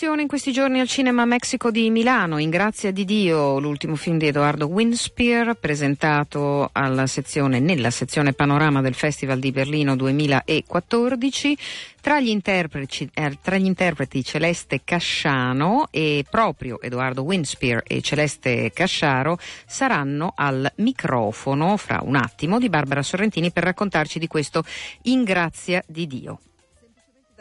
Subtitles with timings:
[0.00, 4.16] programmazione in questi giorni al Cinema Mexico di Milano, In grazia di Dio, l'ultimo film
[4.16, 6.70] di Edoardo Winspear, presentato
[7.04, 11.58] sezione, nella sezione Panorama del Festival di Berlino 2014.
[12.00, 19.38] Tra gli, eh, tra gli interpreti Celeste Casciano e proprio Edoardo Winspear e Celeste Casciaro
[19.66, 24.64] saranno al microfono fra un attimo di Barbara Sorrentini per raccontarci di questo
[25.02, 26.40] In grazia di Dio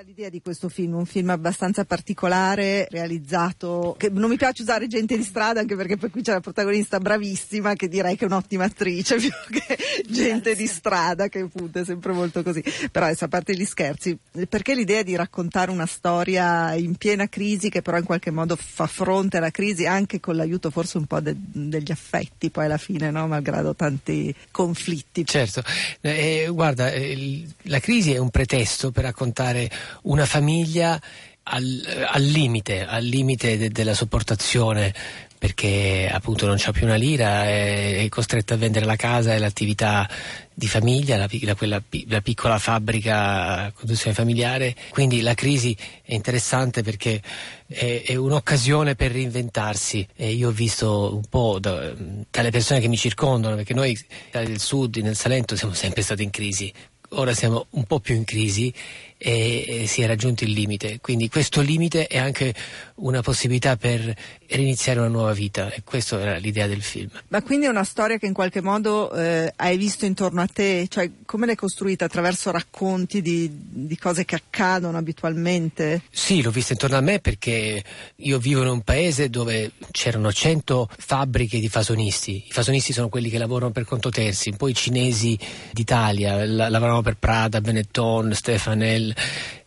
[0.09, 5.16] l'idea di questo film, un film abbastanza particolare, realizzato, che non mi piace usare gente
[5.16, 8.64] di strada anche perché poi qui c'è la protagonista bravissima che direi che è un'ottima
[8.64, 9.78] attrice più che
[10.09, 12.64] gente di strada che appunto è sempre molto così.
[12.92, 14.18] Però adesso a parte gli scherzi,
[14.50, 18.88] perché l'idea di raccontare una storia in piena crisi che però in qualche modo fa
[18.88, 23.12] fronte alla crisi anche con l'aiuto forse un po' de- degli affetti poi alla fine,
[23.12, 23.28] no?
[23.28, 25.24] malgrado tanti conflitti.
[25.24, 25.62] Certo,
[26.02, 29.70] eh, guarda, eh, la crisi è un pretesto per raccontare
[30.03, 30.99] una famiglia
[31.43, 34.93] al, al limite, al limite de, della sopportazione
[35.39, 39.39] perché appunto non c'ha più una lira, è, è costretta a vendere la casa e
[39.39, 40.07] l'attività
[40.53, 46.13] di famiglia, la, la, quella, la piccola fabbrica a conduzione familiare, quindi la crisi è
[46.13, 47.21] interessante perché
[47.66, 50.05] è, è un'occasione per reinventarsi.
[50.13, 51.93] E io ho visto un po' da,
[52.29, 53.97] dalle persone che mi circondano, perché noi
[54.31, 56.71] del sud, nel Salento, siamo sempre stati in crisi,
[57.11, 58.73] ora siamo un po' più in crisi
[59.22, 61.00] e, e si è raggiunto il limite.
[61.02, 62.56] Quindi questo limite è anche
[62.96, 64.16] una possibilità per
[64.47, 67.09] riniziare una nuova vita e questa era l'idea del film.
[67.28, 70.88] Ma quindi è una storia che in qualche modo eh, hai visto intorno a te,
[70.90, 76.03] cioè come l'hai costruita attraverso racconti di, di, cose che accadono abitualmente?
[76.09, 77.84] Sì, l'ho vista intorno a me perché
[78.16, 83.29] io vivo in un paese dove c'erano 100 fabbriche di fasonisti, i fasonisti sono quelli
[83.29, 85.38] che lavorano per conto terzi, poi i cinesi
[85.72, 89.09] d'Italia la, lavoravano per Prada, Benetton, Stefanel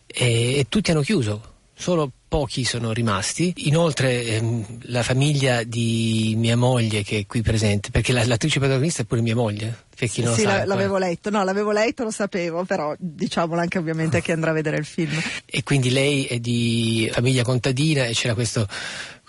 [0.05, 3.53] e, e tutti hanno chiuso solo pochi sono rimasti.
[3.67, 9.01] Inoltre ehm, la famiglia di mia moglie che è qui presente, perché la, l'attrice protagonista
[9.01, 9.91] è pure mia moglie.
[10.17, 14.19] Non sì, sa, l'avevo letto, no, l'avevo letto, lo sapevo, però diciamolo anche ovviamente a
[14.21, 15.21] chi andrà a vedere il film.
[15.45, 18.67] E quindi lei è di famiglia contadina e c'era questo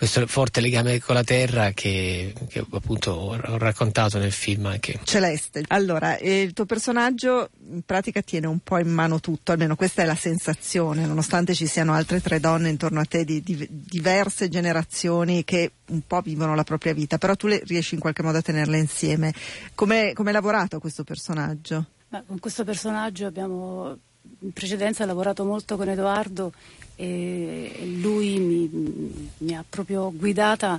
[0.04, 5.00] questo forte legame con la terra che, che appunto ho raccontato nel film anche.
[5.04, 10.02] Celeste, allora il tuo personaggio in pratica tiene un po' in mano tutto, almeno questa
[10.02, 14.50] è la sensazione, nonostante ci siano altre tre donne intorno a te di, di diverse
[14.50, 18.38] generazioni che un po' vivono la propria vita, però tu le, riesci in qualche modo
[18.38, 19.32] a tenerle insieme.
[19.74, 21.86] Come hai lavorato questo personaggio?
[22.08, 23.98] Beh, con questo personaggio abbiamo
[24.40, 26.52] in precedenza lavorato molto con Edoardo
[26.96, 30.78] e lui mi, mi ha proprio guidata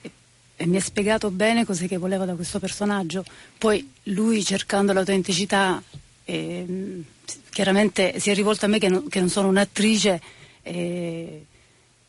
[0.00, 0.10] e,
[0.56, 3.24] e mi ha spiegato bene cosa che voleva da questo personaggio.
[3.56, 5.82] Poi lui cercando l'autenticità
[6.24, 7.02] eh,
[7.50, 10.20] chiaramente si è rivolto a me che non, che non sono un'attrice
[10.62, 11.46] eh,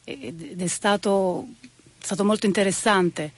[0.04, 1.48] ed è stato,
[2.00, 3.32] stato molto interessante.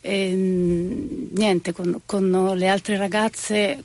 [0.00, 3.82] E, niente, con, con, le altre ragazze,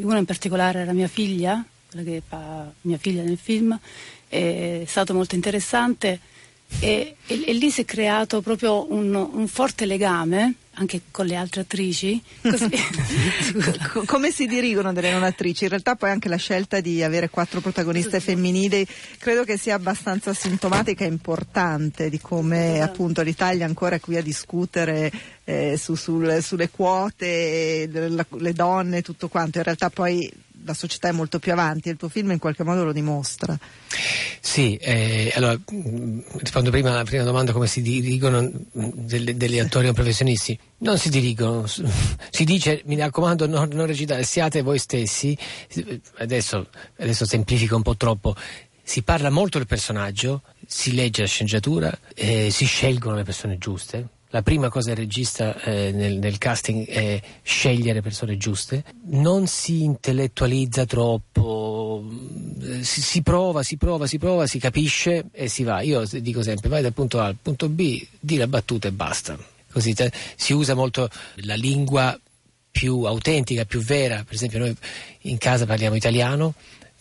[0.00, 3.78] una in particolare era mia figlia, quella che fa mia figlia nel film,
[4.28, 6.20] è stato molto interessante
[6.78, 11.34] e, e, e lì si è creato proprio un, un, forte legame anche con le
[11.34, 12.22] altre attrici.
[14.06, 15.64] Come si dirigono delle non attrici?
[15.64, 18.86] In realtà poi anche la scelta di avere quattro protagoniste femminili
[19.18, 24.22] credo che sia abbastanza sintomatica e importante di come appunto l'Italia ancora è qui a
[24.22, 25.10] discutere
[25.44, 29.58] eh, su, sul, sulle quote, le, le donne e tutto quanto.
[29.58, 30.32] In realtà poi
[30.64, 33.58] la società è molto più avanti e il tuo film in qualche modo lo dimostra.
[34.40, 35.58] Sì, eh, allora
[36.38, 40.58] rispondo prima alla prima domanda come si dirigono delle, degli attori non professionisti.
[40.78, 45.36] Non si dirigono, si dice mi raccomando non, non recitate, siate voi stessi,
[46.18, 46.68] adesso,
[46.98, 48.34] adesso semplifico un po' troppo,
[48.82, 54.08] si parla molto del personaggio, si legge la sceneggiatura, eh, si scelgono le persone giuste
[54.30, 59.82] la prima cosa del regista eh, nel, nel, casting è scegliere persone giuste, non si
[59.82, 62.04] intellettualizza troppo,
[62.62, 65.80] eh, si, si, prova, si prova, si prova, si capisce e si va.
[65.82, 69.36] Io dico sempre vai dal punto A al punto B, di la battuta e basta.
[69.72, 72.18] Così te, si usa molto la lingua
[72.70, 74.76] più autentica, più vera, per esempio noi
[75.22, 76.54] in casa parliamo italiano,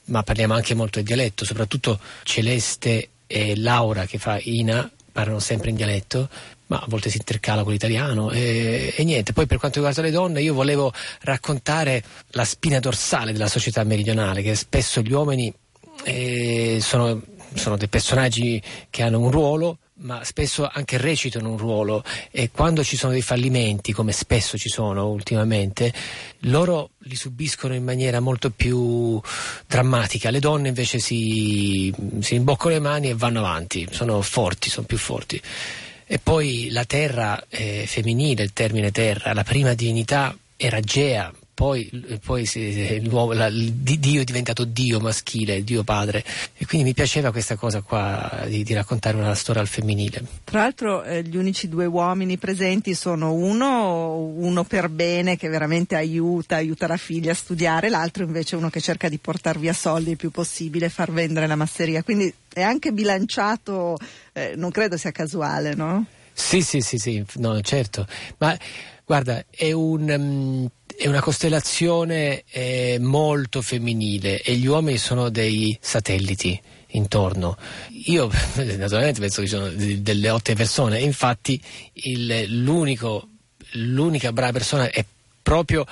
[0.05, 5.69] ma parliamo anche molto il dialetto, soprattutto Celeste e Laura che fa Ina parlano sempre
[5.69, 6.29] in dialetto,
[6.69, 9.33] ma a volte si intercala con l'italiano e, e, niente.
[9.33, 14.41] Poi per quanto riguarda le donne io volevo raccontare la spina dorsale della società meridionale,
[14.41, 15.53] che spesso gli uomini
[16.03, 17.21] eh, sono,
[17.53, 22.83] sono dei personaggi che hanno un ruolo, ma spesso anche recitano un ruolo e quando
[22.83, 25.91] ci sono dei fallimenti, come spesso ci sono ultimamente,
[26.41, 29.19] loro li subiscono in maniera molto più
[29.67, 30.29] drammatica.
[30.29, 34.97] Le donne invece si, si imboccano le mani e vanno avanti, sono forti, sono più
[34.97, 35.41] forti.
[36.11, 41.89] E poi la terra eh, femminile, il termine terra, la prima divinità era Gea, poi,
[42.23, 46.23] poi si, la, Dio è diventato Dio maschile, Dio padre
[46.55, 50.23] e quindi mi piaceva questa cosa qua di, di raccontare una storia al femminile.
[50.45, 55.97] Tra l'altro eh, gli unici due uomini presenti sono uno, uno per bene che veramente
[55.97, 60.11] aiuta, aiuta la figlia a studiare, l'altro invece uno che cerca di portare via soldi
[60.11, 63.97] il più possibile, far vendere la masseria, quindi è anche bilanciato,
[64.31, 66.05] eh, non credo sia casuale, no?
[66.31, 68.07] Sì, sì, sì, sì, no, certo,
[68.37, 68.57] ma
[69.03, 70.09] guarda, è un...
[70.09, 70.69] Um,
[70.99, 77.55] è una costellazione eh, molto femminile e gli uomini sono dei satelliti intorno.
[78.07, 78.29] Io
[78.75, 81.61] naturalmente penso che ci sono delle ottime persone, infatti
[81.93, 85.05] il, l'unica brava persona è
[85.41, 85.85] proprio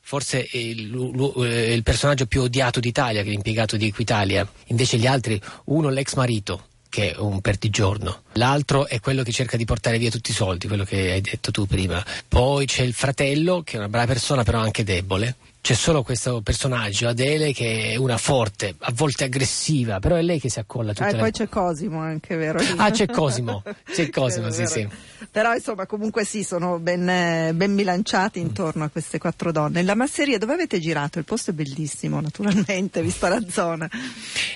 [0.00, 5.38] forse il, il, personaggio più odiato d'Italia, che è l'impiegato di Equitalia, invece gli altri,
[5.64, 8.22] uno l'ex marito che è un perdigiorno.
[8.34, 11.50] L'altro è quello che cerca di portare via tutti i soldi, quello che hai detto
[11.50, 12.04] tu prima.
[12.28, 16.42] Poi c'è il fratello, che è una brava persona, però anche debole c'è solo questo
[16.42, 20.92] personaggio, Adele, che è una forte, a volte aggressiva, però è lei che si accolla
[20.92, 21.18] tutte ah, le...
[21.18, 22.60] poi c'è Cosimo anche, vero?
[22.76, 24.86] Ah, c'è Cosimo, c'è Cosimo, sì, sì.
[25.30, 29.82] Però insomma, comunque sì, sono ben, ben bilanciati intorno a queste quattro donne.
[29.82, 31.18] La masseria dove avete girato?
[31.18, 33.88] Il posto è bellissimo, naturalmente, vista la zona.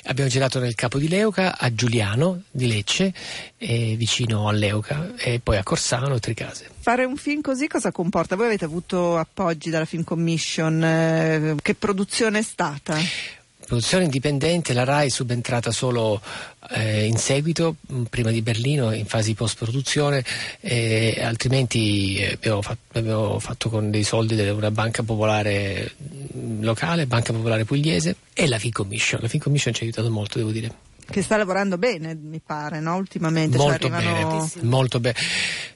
[0.04, 3.14] Abbiamo girato nel capo di Leuca, a Giuliano di Lecce,
[3.56, 6.76] vicino a Leuca, e poi a Corsano Tricase.
[6.88, 8.34] Fare un film così cosa comporta?
[8.34, 12.96] Voi avete avuto appoggi dalla Film Commission, eh, che produzione è stata?
[13.66, 16.18] Produzione indipendente, la RAI è subentrata solo
[16.70, 20.24] eh, in seguito, mm, prima di Berlino, in fase di post-produzione,
[20.60, 25.92] eh, altrimenti abbiamo fatto, abbiamo fatto, con dei soldi di una banca popolare
[26.34, 29.20] mm, locale, Banca Popolare Pugliese e la Film Commission.
[29.20, 32.80] La Film Commission ci ha aiutato molto, devo dire che sta lavorando bene, mi pare,
[32.80, 32.96] no?
[32.96, 33.56] ultimamente.
[33.56, 34.48] Molto cioè arrivano...
[34.54, 35.16] bene, molto bene.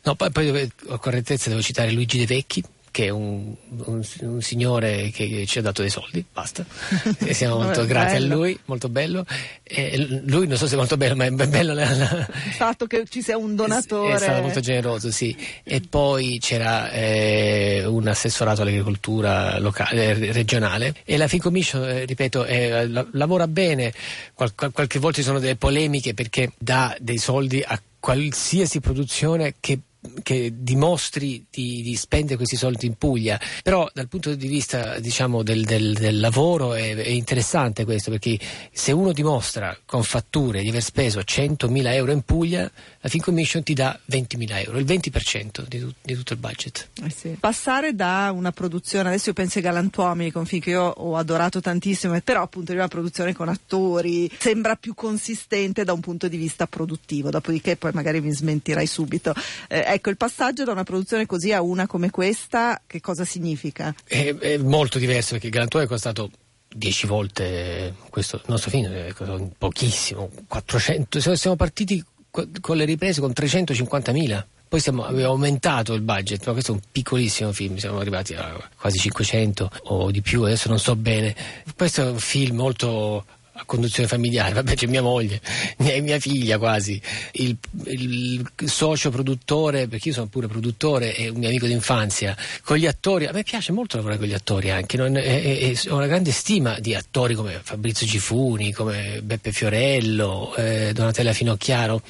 [0.02, 2.62] No, poi, poi a correttezza devo citare Luigi De Vecchi,
[2.92, 3.54] che è un,
[3.86, 6.64] un, un, signore che ci ha dato dei soldi, basta.
[7.24, 8.34] E siamo molto grati bello.
[8.34, 9.24] a lui, molto bello.
[9.62, 12.28] E lui non so se è molto bello, ma è bello la, la...
[12.28, 14.14] il fatto che ci sia un donatore.
[14.14, 15.34] È, stato molto generoso, sì.
[15.64, 22.44] E poi c'era eh, un assessorato all'agricoltura locale, eh, regionale e la Fincommission, eh, ripeto,
[22.44, 23.94] eh, la, lavora bene.
[24.34, 29.78] Qual, qualche volta ci sono delle polemiche perché dà dei soldi a qualsiasi produzione che
[30.22, 35.42] che dimostri di, di, spendere questi soldi in Puglia, però dal punto di vista diciamo,
[35.42, 38.38] del, del, del, lavoro è, è, interessante questo perché
[38.72, 43.62] se uno dimostra con fatture di aver speso 100.000 euro in Puglia, la Fin Commission
[43.62, 46.88] ti dà 20.000 euro, il 20% di, di tutto il budget.
[47.04, 47.36] Eh sì.
[47.38, 51.60] Passare da una produzione, adesso io penso ai Galantuomini, con film che io ho adorato
[51.60, 56.36] tantissimo, però appunto di una produzione con attori sembra più consistente da un punto di
[56.36, 59.32] vista produttivo, dopodiché poi magari mi smentirai subito.
[59.68, 63.94] Eh, Ecco, il passaggio da una produzione così a una come questa, che cosa significa?
[64.06, 66.30] È, è molto diverso perché il Galantuomo è costato
[66.74, 69.12] 10 volte questo nostro film, è
[69.58, 74.44] pochissimo, 400, siamo partiti con le riprese con 350.000.
[74.66, 78.56] Poi siamo, abbiamo aumentato il budget, ma questo è un piccolissimo film, siamo arrivati a
[78.80, 81.36] quasi 500 o di più, adesso non so bene.
[81.76, 85.40] Questo è un film molto a conduzione familiare, vabbè c'è mia moglie,
[85.78, 87.00] mia, mia figlia quasi,
[87.32, 92.76] il, il, socio produttore, perché io sono pure produttore e un mio amico d'infanzia, con
[92.76, 95.96] gli attori, a me piace molto lavorare con gli attori anche, non, e, e, ho
[95.96, 102.00] una grande stima di attori come Fabrizio Cifuni, come Beppe Fiorello, eh, Donatella Finocchiaro,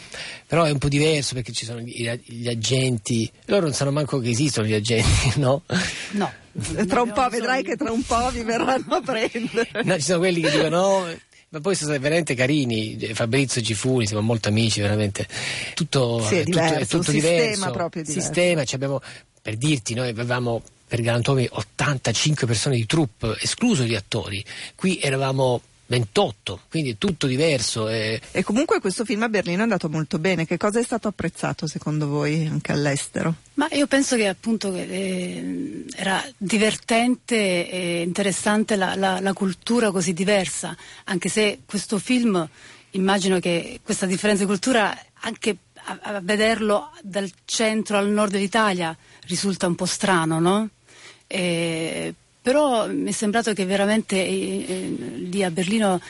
[0.47, 4.21] però è un po' diverso perché ci sono gli, gli agenti, loro non sanno manco
[4.21, 5.63] che esistono gli agenti, no?
[6.13, 6.41] No.
[6.87, 9.69] Tra un po' vedrai che tra un po' vi verranno a prendere.
[9.85, 11.17] No, ci sono quelli che dicono no,
[11.49, 15.27] ma poi sono veramente carini, Fabrizio Gifuni, siamo molto amici, veramente.
[15.75, 17.47] Tutto, sì, è, diverso, è tutto, diverso.
[17.47, 18.21] Sistema proprio diverso.
[18.21, 19.01] Sistema, abbiamo,
[19.41, 24.45] per dirti, noi avevamo per Galantomi 85 persone di troupe, escluso gli attori.
[24.75, 25.61] Qui eravamo
[25.93, 27.87] 28, quindi è tutto diverso.
[27.91, 28.19] E...
[28.31, 28.43] e...
[28.43, 30.47] comunque questo film a Berlino è andato molto bene.
[30.47, 33.35] Che cosa è stato apprezzato secondo voi anche all'estero?
[33.55, 40.15] Ma io penso che appunto eh, era divertente e interessante la, la, la cultura così
[40.15, 42.49] diversa, anche se questo film,
[42.93, 48.97] immagino che questa differenza di cultura anche a, a vederlo dal centro al nord dell'Italia
[49.27, 50.69] risulta un po' strano, no?
[51.27, 56.01] E però mi è sembrato che veramente eh, eh, lì a Berlino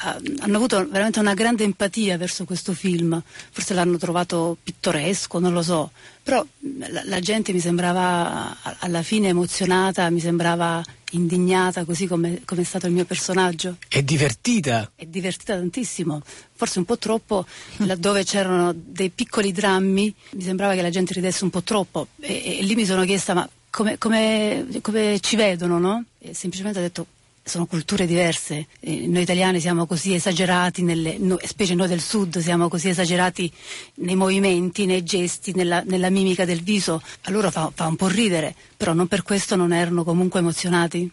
[0.00, 3.20] hanno avuto veramente una grande empatia verso questo film,
[3.50, 5.90] forse l'hanno trovato pittoresco, non lo so,
[6.22, 6.44] però
[6.78, 10.82] la, la gente mi sembrava alla fine emozionata, mi sembrava
[11.12, 13.76] indignata così come, come, è stato il mio personaggio.
[13.88, 14.92] È divertita?
[14.94, 16.20] È divertita tantissimo,
[16.54, 17.46] forse un po' troppo,
[17.78, 22.58] laddove c'erano dei piccoli drammi mi sembrava che la gente ridesse un po' troppo e,
[22.58, 26.04] e lì mi sono chiesta ma come, come, come ci vedono, no?
[26.32, 27.06] Semplicemente ho detto
[27.44, 28.66] sono culture diverse.
[28.80, 33.50] Eh, noi italiani siamo così esagerati, nelle, no, specie noi del sud, siamo così esagerati
[33.96, 37.00] nei movimenti, nei gesti, nella, nella mimica del viso.
[37.22, 41.08] Allora fa, fa un po' ridere, però non per questo non erano comunque emozionati.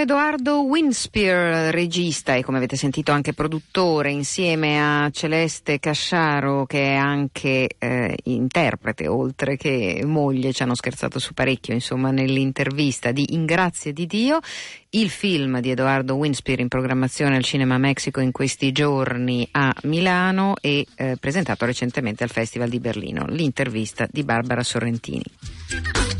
[0.00, 6.94] Edoardo Winspear, regista e come avete sentito anche produttore, insieme a Celeste Casciaro che è
[6.94, 13.44] anche eh, interprete, oltre che moglie, ci hanno scherzato su parecchio insomma nell'intervista di In
[13.44, 14.38] grazie di Dio,
[14.90, 20.54] il film di Edoardo Winspear in programmazione al Cinema Mexico in questi giorni a Milano
[20.60, 26.17] e eh, presentato recentemente al Festival di Berlino, l'intervista di Barbara Sorrentini.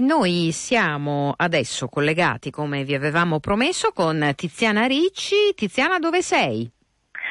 [0.00, 5.52] Noi siamo adesso collegati, come vi avevamo promesso, con Tiziana Ricci.
[5.54, 6.70] Tiziana, dove sei?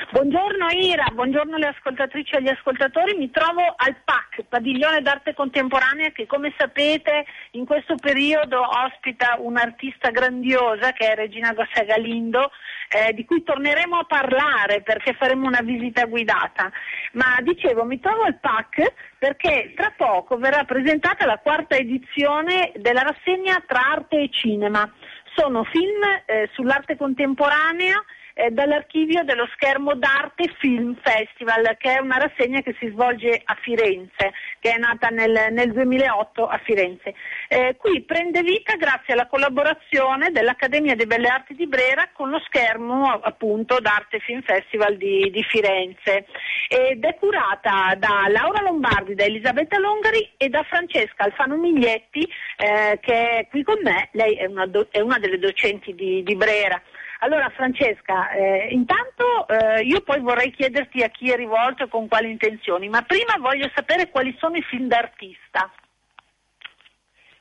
[0.09, 3.17] Buongiorno Ira, buongiorno alle ascoltatrici e agli ascoltatori.
[3.17, 10.09] Mi trovo al PAC, Padiglione d'Arte Contemporanea, che come sapete in questo periodo ospita un'artista
[10.09, 12.51] grandiosa che è Regina Gossè Galindo,
[12.87, 16.71] eh, di cui torneremo a parlare perché faremo una visita guidata.
[17.11, 23.01] Ma dicevo, mi trovo al PAC perché tra poco verrà presentata la quarta edizione della
[23.01, 24.89] rassegna Tra arte e cinema.
[25.35, 28.01] Sono film eh, sull'arte contemporanea
[28.38, 33.58] eh, dall'archivio dello schermo d'arte Film Festival, che è una rassegna che si svolge a
[33.62, 37.15] Firenze, che è nata nel, nel 2008 a Firenze.
[37.48, 42.39] Eh, qui prende vita grazie alla collaborazione dell'Accademia delle Belle Arti di Brera con lo
[42.46, 46.25] schermo appunto d'arte Film Festival di, di Firenze
[46.67, 52.27] ed è curata da Laura Lombardi, da Elisabetta Longari e da Francesca Alfano Miglietti
[52.58, 56.22] eh, che è qui con me, lei è una, do, è una delle docenti di,
[56.24, 56.79] di Brera.
[57.19, 62.07] Allora Francesca, eh, intanto eh, io poi vorrei chiederti a chi è rivolto e con
[62.07, 65.71] quali intenzioni, ma prima voglio sapere quali sono i film d'artista.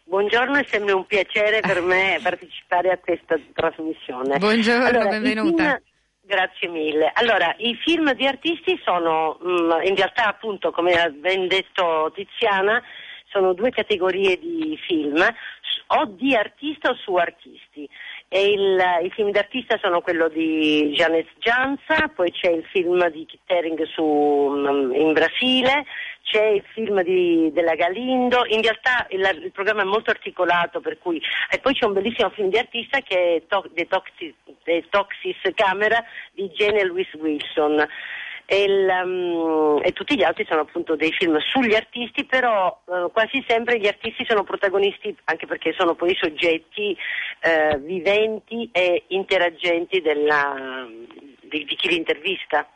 [0.04, 4.38] Buongiorno, è sempre un piacere per me partecipare a questa trasmissione.
[4.38, 5.64] Buongiorno, allora, benvenuta.
[5.64, 5.82] Film,
[6.22, 7.10] grazie mille.
[7.12, 12.12] Allora, i film di artisti sono, mh, mm, in realtà appunto, come ha ben detto
[12.14, 12.82] Tiziana,
[13.28, 15.22] sono due categorie di film,
[15.88, 17.88] o di artista o su artisti.
[18.28, 23.84] Il, I film d'artista sono quello di Janes Janza, poi c'è il film di Kittering
[23.84, 25.84] su, um, in Brasile,
[26.22, 31.22] c'è il film di, della Galindo, in realtà il, il, programma è molto articolato cui,
[31.50, 33.42] e poi c'è un bellissimo film di artista che è
[33.72, 34.34] The, Toxis,
[34.90, 36.02] Toxis Camera
[36.32, 37.86] di Jane Louise Wilson
[38.46, 43.10] e, il, um, e, tutti gli altri sono appunto dei film sugli artisti, però uh,
[43.12, 46.96] quasi sempre gli artisti sono protagonisti anche perché sono poi soggetti
[47.42, 50.86] uh, viventi e interagenti della,
[51.42, 52.68] di, di chi li intervista.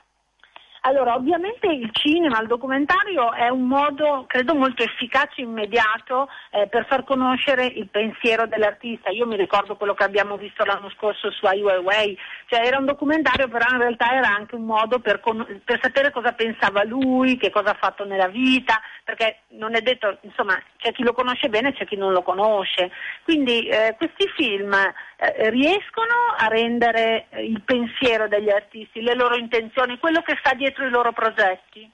[0.82, 6.68] Allora, ovviamente il cinema, il documentario è un modo, credo, molto efficace e immediato eh,
[6.68, 9.10] per far conoscere il pensiero dell'artista.
[9.10, 12.86] Io mi ricordo quello che abbiamo visto l'anno scorso su Ai Weiwei, cioè era un
[12.86, 17.36] documentario, però in realtà era anche un modo per, con- per, sapere cosa pensava lui,
[17.36, 21.50] che cosa ha fatto nella vita, perché non è detto, insomma, c'è chi lo conosce
[21.50, 22.90] bene e c'è chi non lo conosce.
[23.22, 29.98] Quindi eh, questi film eh, riescono a rendere il pensiero degli artisti, le loro intenzioni,
[29.98, 31.90] quello che sta dietro i loro progetti?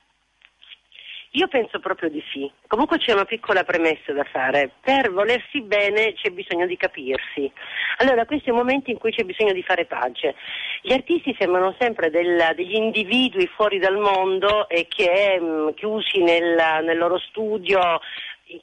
[1.36, 2.50] Io penso proprio di sì.
[2.66, 4.70] Comunque c'è una piccola premessa da fare.
[4.80, 7.52] Per volersi bene c'è bisogno di capirsi.
[7.98, 10.34] Allora, questi sono momenti in cui c'è bisogno di fare pace.
[10.80, 16.22] Gli artisti sembrano sempre del, degli individui fuori dal mondo e che mh, mm, chiusi
[16.22, 18.00] nel, nel loro studio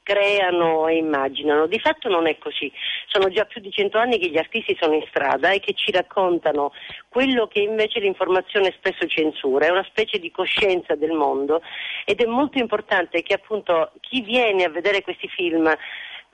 [0.02, 1.66] creano e immaginano.
[1.66, 2.70] Di fatto non è così.
[3.08, 5.90] Sono già più di cento anni che gli artisti sono in strada e che ci
[5.90, 6.72] raccontano
[7.08, 9.66] quello che invece l'informazione spesso censura.
[9.66, 11.62] È una specie di coscienza del mondo
[12.04, 15.72] ed è molto importante che appunto chi viene a vedere questi film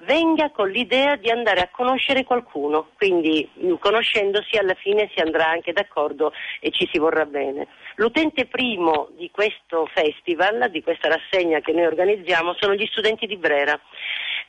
[0.05, 5.73] venga con l'idea di andare a conoscere qualcuno, quindi conoscendosi alla fine si andrà anche
[5.73, 7.67] d'accordo e ci si vorrà bene.
[7.97, 13.37] L'utente primo di questo festival, di questa rassegna che noi organizziamo, sono gli studenti di
[13.37, 13.79] Brera.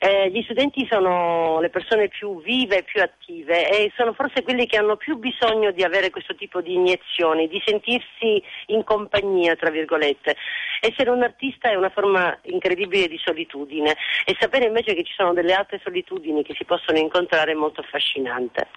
[0.03, 4.65] Eh, gli studenti sono le persone più vive e più attive e sono forse quelli
[4.65, 9.69] che hanno più bisogno di avere questo tipo di iniezioni, di sentirsi in compagnia, tra
[9.69, 10.36] virgolette.
[10.79, 13.95] Essere un artista è una forma incredibile di solitudine
[14.25, 17.81] e sapere invece che ci sono delle altre solitudini che si possono incontrare è molto
[17.81, 18.67] affascinante.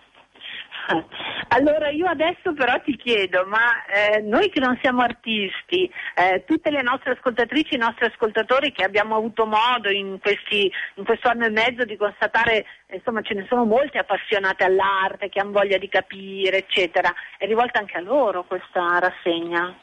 [1.49, 6.71] Allora io adesso però ti chiedo, ma eh, noi che non siamo artisti, eh, tutte
[6.71, 11.47] le nostre ascoltatrici i nostri ascoltatori che abbiamo avuto modo in, questi, in questo anno
[11.47, 15.89] e mezzo di constatare, insomma ce ne sono molte appassionate all'arte, che hanno voglia di
[15.89, 19.79] capire, eccetera, è rivolta anche a loro questa rassegna?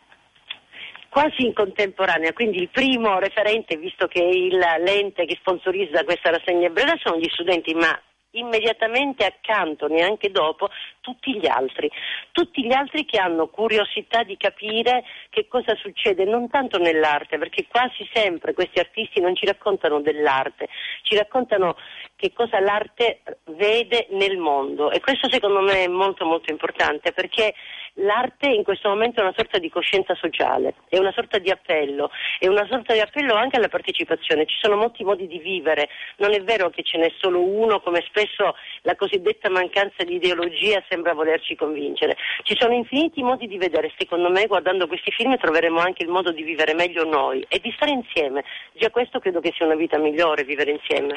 [1.10, 6.70] quasi in contemporanea, quindi il primo referente, visto che il, l'ente che sponsorizza questa rassegna
[6.70, 8.00] breve sono gli studenti, ma
[8.32, 10.70] immediatamente accanto, neanche dopo,
[11.02, 11.90] tutti gli altri,
[12.32, 17.66] tutti gli altri che hanno curiosità di capire che cosa succede non tanto nell'arte, perché
[17.68, 20.68] quasi sempre questi artisti non ci raccontano dell'arte,
[21.02, 21.76] ci raccontano
[22.16, 24.92] che cosa l'arte vede nel mondo.
[24.92, 27.54] E questo secondo me è molto molto importante perché
[27.96, 32.10] l'arte in questo momento è una sorta di coscienza sociale, è una sorta di appello,
[32.40, 36.34] è una sorta di appello anche alla partecipazione, ci sono molti modi di vivere, non
[36.34, 41.14] è vero che ce n'è solo uno come spesso la cosiddetta mancanza di ideologia sembra
[41.14, 46.04] volerci convincere, ci sono infiniti modi di vedere, secondo me guardando questi film troveremo anche
[46.04, 49.66] il modo di vivere meglio noi e di stare insieme, già questo credo che sia
[49.66, 51.14] una vita migliore vivere insieme.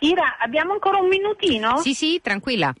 [0.00, 1.78] Ira, abbiamo ancora un minutino?
[1.78, 2.74] Sì, sì, tranquilla.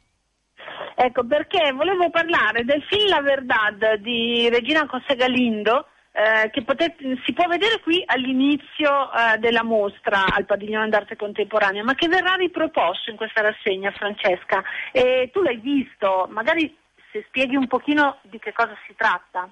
[0.96, 7.32] Ecco, perché volevo parlare del film La Verdad di Regina Cossegalindo, eh, che potete, si
[7.32, 13.10] può vedere qui all'inizio eh, della mostra al Padiglione d'Arte Contemporanea, ma che verrà riproposto
[13.10, 14.62] in questa rassegna, Francesca.
[14.92, 16.76] E tu l'hai visto, magari
[17.10, 19.50] se spieghi un pochino di che cosa si tratta.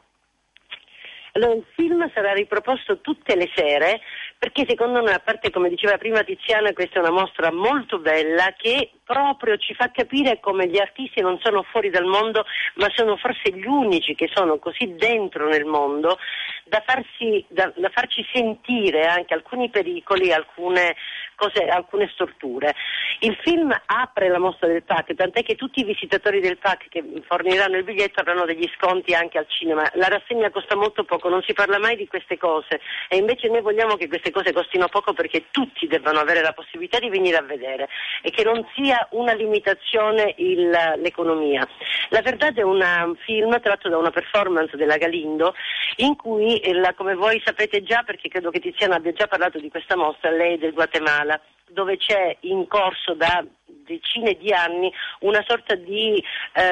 [1.32, 4.00] Allora, il film sarà riproposto tutte le sere
[4.42, 8.52] perché secondo me, a parte come diceva prima Tiziana, questa è una mostra molto bella
[8.56, 13.16] che proprio ci fa capire come gli artisti non sono fuori dal mondo, ma sono
[13.16, 16.18] forse gli unici che sono così dentro nel mondo
[16.64, 20.96] da, farsi, da, da farci sentire anche alcuni pericoli, alcune,
[21.42, 22.74] cose, alcune storture.
[23.20, 27.02] Il film apre la mostra del PAC, tant'è che tutti i visitatori del PAC che
[27.26, 29.82] forniranno il biglietto avranno degli sconti anche al cinema.
[29.94, 33.60] La rassegna costa molto poco, non si parla mai di queste cose e invece noi
[33.60, 37.42] vogliamo che queste cose costino poco perché tutti devono avere la possibilità di venire a
[37.42, 37.88] vedere
[38.22, 41.66] e che non sia una limitazione il, l'economia.
[42.10, 45.54] La verità è un film tratto da una performance della Galindo
[45.96, 49.70] in cui, la, come voi sapete già, perché credo che Tiziana abbia già parlato di
[49.70, 51.40] questa mostra, lei è del Guatemala, las
[51.72, 53.44] dove c'è in corso da
[53.84, 56.22] decine di anni una sorta di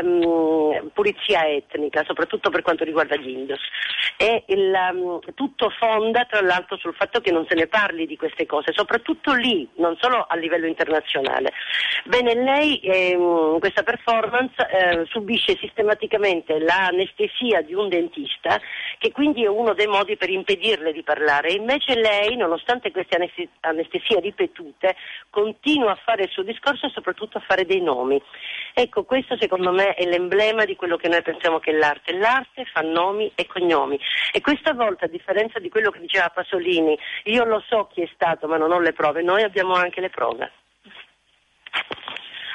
[0.03, 3.61] um, pulizia etnica, soprattutto per quanto riguarda gli Indios.
[4.17, 8.17] E il, um, tutto fonda tra l'altro sul fatto che non se ne parli di
[8.17, 11.53] queste cose, soprattutto lì, non solo a livello internazionale.
[12.05, 18.61] Bene, lei eh, in questa performance eh, subisce sistematicamente l'anestesia di un dentista,
[18.99, 21.53] che quindi è uno dei modi per impedirle di parlare.
[21.53, 23.17] Invece lei, nonostante queste
[23.61, 24.90] anestesie ripetute,
[25.31, 28.21] continua a fare il suo discorso e soprattutto a fare dei nomi.
[28.75, 32.13] Ecco, questo secondo me è l'emblema di quello che noi pensiamo che è l'arte.
[32.13, 33.99] L'arte fa nomi e cognomi
[34.33, 38.11] e questa volta, a differenza di quello che diceva Pasolini, io lo so chi è
[38.15, 40.53] stato ma non ho le prove, noi abbiamo anche le prove.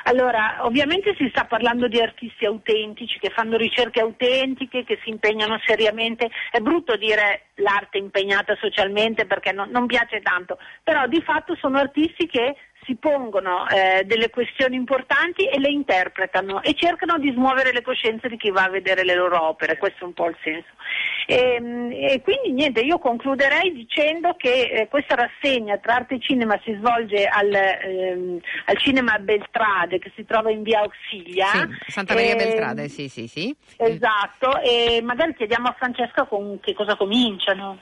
[0.07, 5.59] Allora, ovviamente si sta parlando di artisti autentici che fanno ricerche autentiche, che si impegnano
[5.65, 6.29] seriamente.
[6.51, 11.79] È brutto dire l'arte impegnata socialmente perché non, non piace tanto, però di fatto sono
[11.79, 17.71] artisti che si pongono eh, delle questioni importanti e le interpretano e cercano di smuovere
[17.71, 20.37] le coscienze di chi va a vedere le loro opere, questo è un po' il
[20.43, 20.69] senso.
[21.25, 26.19] E, ehm, e quindi niente, io concluderei dicendo che eh, questa rassegna tra arte e
[26.19, 31.47] cinema si svolge al, ehm, al, cinema Beltrade che si trova in via Auxilia.
[31.47, 33.55] Sì, Santa Maria e, ehm, Beltrade, sì, sì, sì.
[33.77, 37.79] Esatto, e magari chiediamo a Francesca con che cosa cominciano.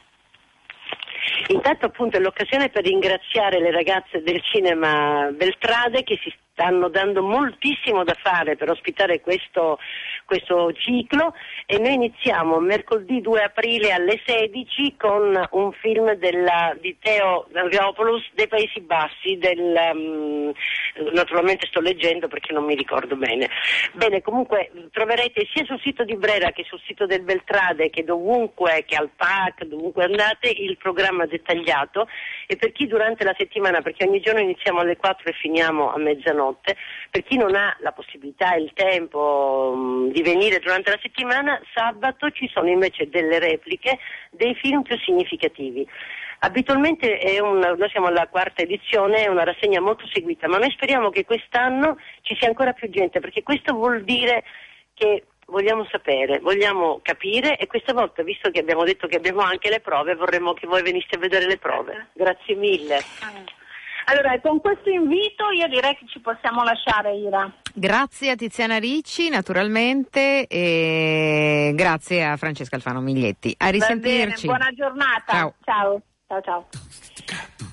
[1.47, 7.23] Intanto appunto è l'occasione per ringraziare le ragazze del cinema Beltrade che si stanno dando
[7.23, 9.79] moltissimo da fare per ospitare questo,
[10.25, 11.33] questo ciclo
[11.65, 18.29] e noi iniziamo mercoledì 2 aprile alle 16 con un film della, di Teo Gaopoulos
[18.33, 20.53] dei Paesi Bassi, del, um,
[21.11, 23.49] naturalmente sto leggendo perché non mi ricordo bene.
[23.93, 28.83] Bene, comunque troverete sia sul sito di Brera che sul sito del Beltrade che dovunque,
[28.85, 32.07] che al PAC, dovunque andate, il programma dettagliato
[32.45, 35.97] e per chi durante la settimana, perché ogni giorno iniziamo alle 4 e finiamo a
[35.97, 36.75] mezzanotte, notte.
[37.09, 41.61] Per chi non ha la possibilità e il tempo mh, di venire durante la settimana,
[41.73, 43.99] sabato ci sono invece delle repliche
[44.31, 45.87] dei film più significativi.
[46.39, 51.09] Abitualmente un, noi siamo alla quarta edizione, è una rassegna molto seguita, ma noi speriamo
[51.09, 54.43] che quest'anno ci sia ancora più gente, perché questo vuol dire
[54.93, 59.69] che vogliamo sapere, vogliamo capire e questa volta, visto che abbiamo detto che abbiamo anche
[59.69, 62.07] le prove, vorremmo che voi veniste a vedere le prove.
[62.13, 62.99] Grazie mille.
[64.05, 67.51] Allora, con questo invito io direi che ci possiamo lasciare, Ira.
[67.73, 73.55] Grazie a Tiziana Ricci, naturalmente, e grazie a Francesca Alfano Miglietti.
[73.57, 74.47] A risentirci.
[74.47, 75.33] Bene, buona giornata.
[75.33, 75.53] Ciao.
[75.63, 76.41] Ciao, ciao.
[76.41, 77.71] ciao.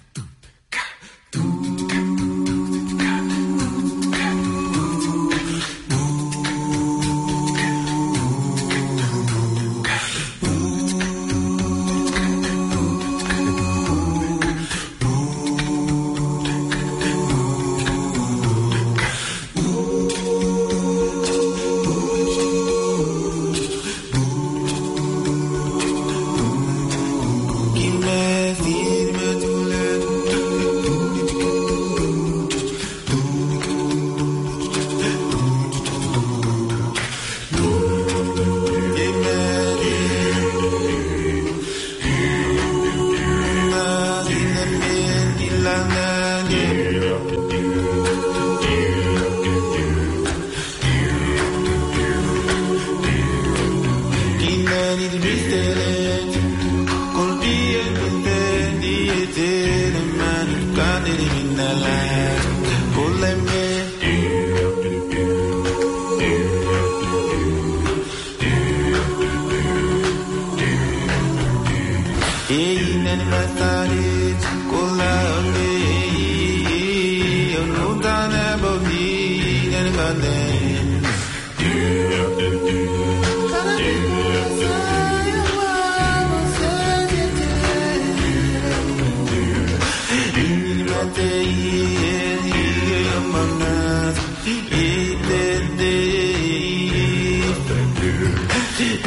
[72.51, 74.11] einen matare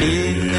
[0.04, 0.53] Yeah.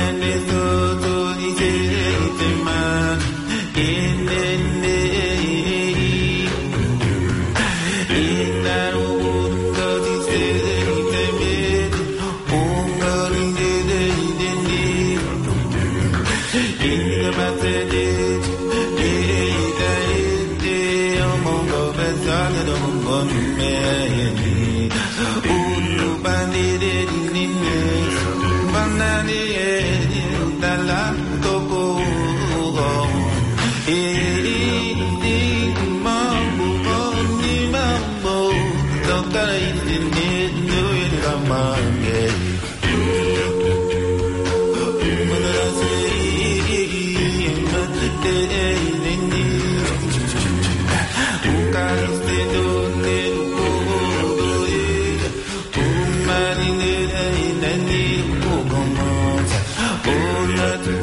[60.65, 60.94] Let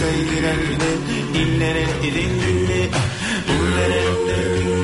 [0.00, 0.92] sevgilerini
[1.34, 2.88] Dinlerim dilin günlü
[3.48, 4.81] Bunlar hep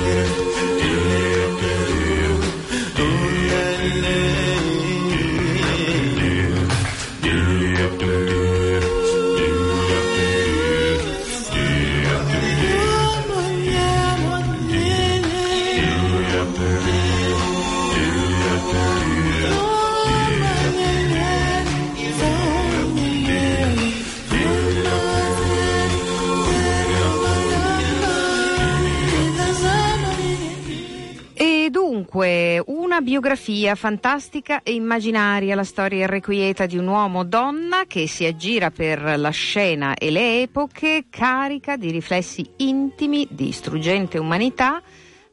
[32.98, 39.16] una biografia fantastica e immaginaria, la storia irrequieta di un uomo-donna che si aggira per
[39.16, 44.82] la scena e le epoche, carica di riflessi intimi, di struggente umanità,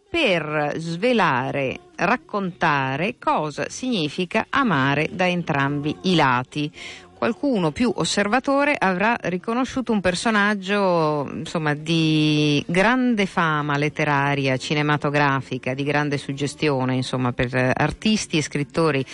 [0.07, 6.71] per svelare, raccontare cosa significa amare da entrambi i lati
[7.17, 16.17] qualcuno più osservatore avrà riconosciuto un personaggio insomma, di grande fama letteraria, cinematografica, di grande
[16.17, 19.05] suggestione insomma, per artisti e scrittori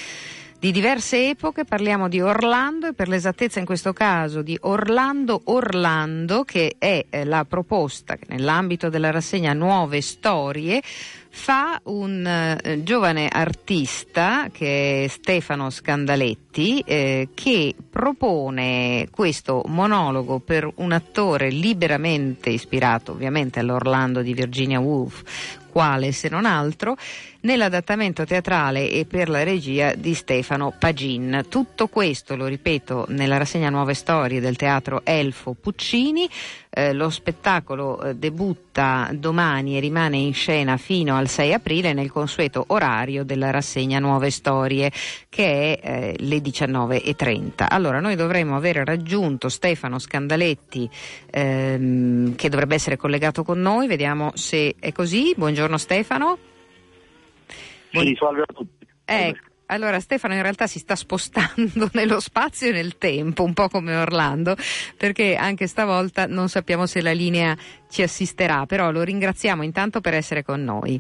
[0.62, 6.44] di diverse epoche, parliamo di Orlando e per l'esattezza in questo caso di Orlando Orlando
[6.44, 13.28] che è eh, la proposta che nell'ambito della rassegna Nuove Storie fa un eh, giovane
[13.28, 23.14] artista che è Stefano Scandaletti eh, che propone questo monologo per un attore liberamente ispirato
[23.14, 25.24] ovviamente all'Orlando di Virginia Woolf
[25.72, 26.96] quale se non altro
[27.42, 31.46] nell'adattamento teatrale e per la regia di Stefano Pagin.
[31.50, 36.30] Tutto questo, lo ripeto, nella rassegna Nuove Storie del teatro Elfo Puccini.
[36.74, 42.10] Eh, lo spettacolo eh, debutta domani e rimane in scena fino al 6 aprile nel
[42.10, 44.90] consueto orario della rassegna Nuove Storie
[45.28, 47.66] che è eh, le 19.30.
[47.68, 50.90] Allora noi dovremmo aver raggiunto Stefano Scandaletti
[51.30, 55.34] ehm, che dovrebbe essere collegato con noi, vediamo se è così.
[55.36, 56.51] Buongiorno Stefano.
[57.92, 58.88] Sì, salve a tutti.
[59.06, 59.50] Ecco.
[59.72, 63.96] Allora Stefano in realtà si sta spostando nello spazio e nel tempo, un po' come
[63.96, 64.56] Orlando,
[64.98, 67.56] perché anche stavolta non sappiamo se la linea
[67.90, 71.00] ci assisterà, però lo ringraziamo intanto per essere con noi.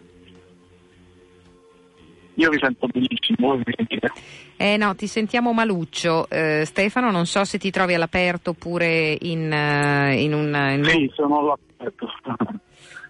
[2.35, 4.09] Io vi sento benissimo, voi mi sentite?
[4.55, 6.29] Eh no, ti sentiamo maluccio.
[6.29, 10.77] Eh, Stefano, non so se ti trovi all'aperto oppure in, uh, in un...
[10.77, 10.85] In...
[10.85, 12.09] Sì, sono all'aperto.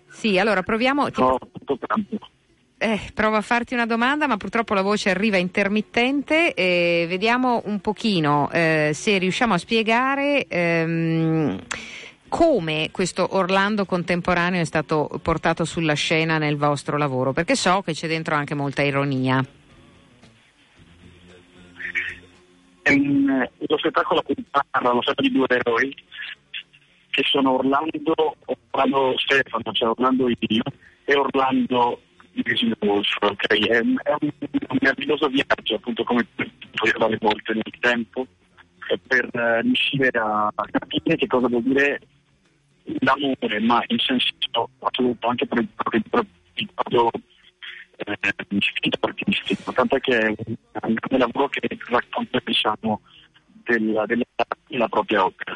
[0.07, 1.07] Sì, allora proviamo...
[1.15, 2.30] No, tutto tanto.
[2.83, 6.55] Eh, provo a farti una domanda, ma purtroppo la voce arriva intermittente.
[6.55, 11.61] Eh, vediamo un pochino eh, se riusciamo a spiegare ehm,
[12.27, 17.93] come questo Orlando contemporaneo è stato portato sulla scena nel vostro lavoro, perché so che
[17.93, 19.45] c'è dentro anche molta ironia.
[22.89, 24.23] Um, lo spettacolo
[24.71, 25.95] parla lo di due eroi
[27.11, 28.37] che sono Orlando,
[28.71, 30.63] Orlando Stefano, cioè Orlando io,
[31.05, 31.99] e Orlando
[33.19, 33.67] ok?
[33.67, 33.97] È, un,
[34.79, 38.27] meraviglioso viaggio, appunto come puoi fare volte nel tempo,
[39.07, 41.99] per uh, riuscire a capire che cosa vuol dire
[42.99, 44.33] l'amore, ma in senso
[44.79, 47.09] assoluto anche per il proprio
[47.95, 48.17] eh,
[48.59, 53.01] spirito artistico, tanto che è un grande lavoro che racconta diciamo,
[53.63, 54.23] della, della,
[54.67, 55.55] della propria opera.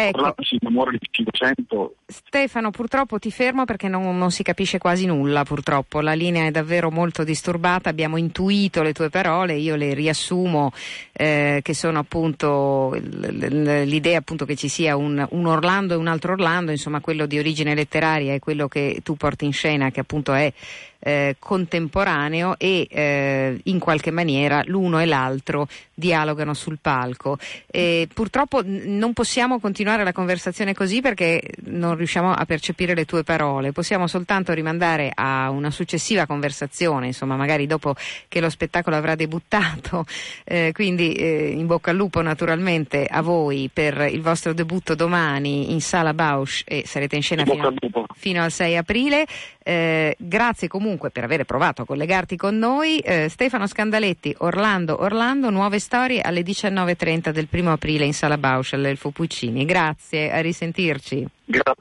[0.00, 0.34] Ecco.
[0.42, 1.94] Si innamora di 500.
[2.06, 6.00] Stefano, purtroppo ti fermo perché non, non, si capisce quasi nulla, purtroppo.
[6.00, 10.70] La linea è davvero molto disturbata, abbiamo intuito le tue parole, io le riassumo,
[11.12, 16.32] eh, che sono appunto l'idea appunto che ci sia un, un, Orlando e un altro
[16.32, 20.32] Orlando, insomma quello di origine letteraria è quello che tu porti in scena, che appunto
[20.32, 20.52] è
[21.00, 27.38] eh, contemporaneo e eh, in qualche maniera l'uno e l'altro dialogano sul palco.
[27.66, 33.24] E purtroppo non possiamo continuare la conversazione così perché non riusciamo a percepire le tue
[33.24, 37.94] parole, possiamo soltanto rimandare a una successiva conversazione, insomma magari dopo
[38.28, 40.04] che lo spettacolo avrà debuttato,
[40.44, 45.72] eh, quindi eh, in bocca al lupo naturalmente a voi per il vostro debutto domani
[45.72, 47.74] in sala Bausch e sarete in scena fino,
[48.14, 49.26] fino al 6 aprile.
[49.62, 52.98] Eh, grazie comunque per aver provato a collegarti con noi.
[52.98, 58.72] Eh, Stefano Scandaletti, Orlando, Orlando, nuove storie alle 19.30 del primo aprile in Sala Bausch
[58.72, 59.64] all'Elfo Puccini.
[59.64, 61.26] Grazie, a risentirci.
[61.44, 61.76] Grazie,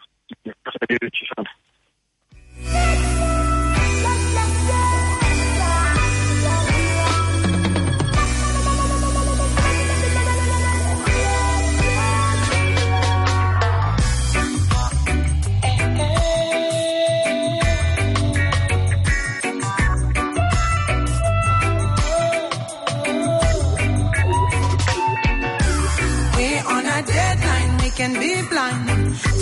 [27.98, 28.88] can be blind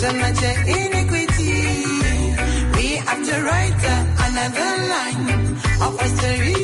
[0.00, 1.52] to much iniquity.
[2.76, 3.84] We have to write
[4.28, 5.28] another line
[5.84, 6.54] of history,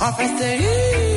[0.00, 1.13] of history.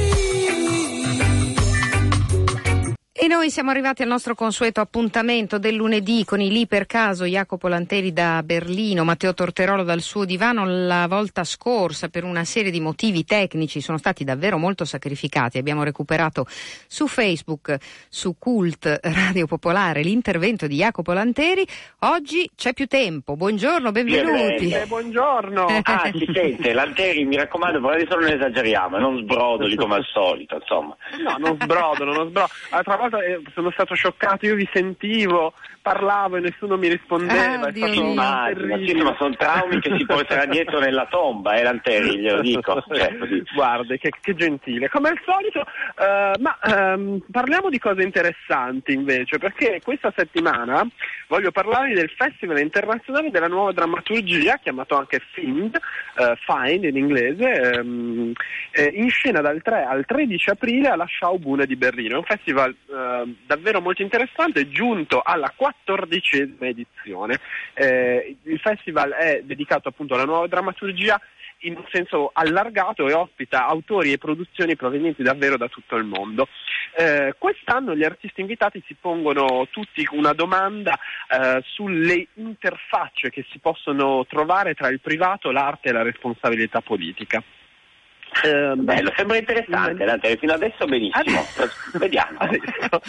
[3.28, 7.26] E noi siamo arrivati al nostro consueto appuntamento del lunedì con i lì per caso
[7.26, 10.64] Jacopo Lanteri da Berlino, Matteo Torterolo dal suo divano.
[10.66, 15.58] La volta scorsa per una serie di motivi tecnici sono stati davvero molto sacrificati.
[15.58, 16.46] Abbiamo recuperato
[16.88, 17.76] su Facebook,
[18.08, 21.68] su Cult Radio Popolare l'intervento di Jacopo Lanteri.
[22.04, 23.36] Oggi c'è più tempo.
[23.36, 24.70] Buongiorno, benvenuti.
[24.70, 25.66] Eh, buongiorno.
[25.84, 30.56] Ah, si sente, Lanteri, mi raccomando, però adesso non esageriamo, non sbrodoli come al solito,
[30.56, 30.96] insomma.
[31.22, 32.54] No, non sbrodolo, non sbrodolo.
[32.72, 35.54] L'altra volta eh, sono stato scioccato, io vi sentivo,
[35.88, 37.66] parlavo e nessuno mi rispondeva.
[37.66, 38.14] Ah, è Dio stato.
[38.14, 38.50] Ma,
[39.04, 42.84] ma, sono traumi che si porterà dietro nella tomba, eh, Lanteri, glielo dico.
[42.98, 43.16] Cioè.
[43.54, 44.90] Guarda, che, che gentile.
[44.90, 50.86] Come al solito, eh, ma ehm, parliamo di cose interessanti invece, perché questa settimana
[51.28, 57.52] voglio parlarvi del Festival internazionale della nuova drammaturgia, chiamato anche FIND, eh, FIND in inglese,
[57.52, 58.32] ehm,
[58.72, 62.16] eh, in scena dal 3 al 13 aprile alla Schaubühne di Berlino.
[62.16, 62.76] È un festival
[63.08, 67.40] eh, davvero molto interessante, giunto alla quattordicesima edizione.
[67.74, 71.20] Eh, il festival è dedicato appunto alla nuova drammaturgia
[71.62, 76.48] in un senso allargato e ospita autori e produzioni provenienti davvero da tutto il mondo.
[76.96, 80.98] Eh, quest'anno gli artisti invitati si pongono tutti una domanda
[81.30, 87.42] eh, sulle interfacce che si possono trovare tra il privato, l'arte e la responsabilità politica.
[88.44, 91.46] Eh, Bello, sembra interessante, Lanteri, fino adesso benissimo.
[91.94, 92.38] Vediamo.
[92.40, 93.02] Adesso,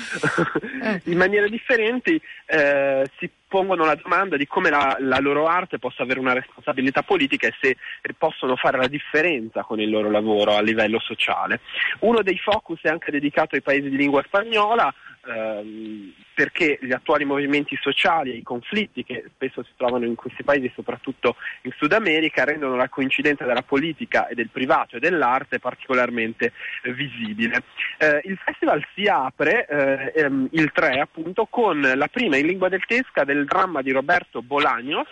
[1.10, 6.02] in maniere differenti eh, si pongono la domanda di come la, la loro arte possa
[6.02, 7.76] avere una responsabilità politica e se
[8.16, 11.60] possono fare la differenza con il loro lavoro a livello sociale.
[12.00, 14.92] Uno dei focus è anche dedicato ai paesi di lingua spagnola
[15.28, 20.42] ehm, perché gli attuali movimenti sociali e i conflitti che spesso si trovano in questi
[20.42, 25.58] paesi, soprattutto in Sud America, rendono la coincidenza della politica e del privato e dell'arte
[25.58, 27.62] particolarmente eh, visibile.
[27.98, 32.68] Eh, il festival si apre eh, ehm, il 3 appunto con la prima in lingua
[32.68, 35.08] del tesca del dramma di Roberto Bolaños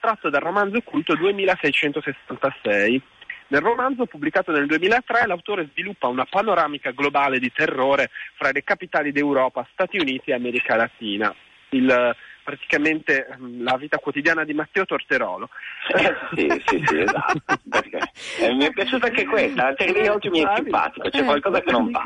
[0.00, 3.02] tratto dal romanzo culto 2666.
[3.52, 9.12] Nel romanzo pubblicato nel 2003 l'autore sviluppa una panoramica globale di terrore fra le capitali
[9.12, 11.34] d'Europa, Stati Uniti e America Latina.
[11.68, 15.48] Il, praticamente mm, la vita quotidiana di Matteo Torterolo.
[15.94, 17.40] Eh, sì, sì, sì, esatto.
[18.38, 21.90] Eh, mi è piaciuta anche questa, Lanteri oggi mi è simpatico, c'è qualcosa che non
[21.90, 22.02] va.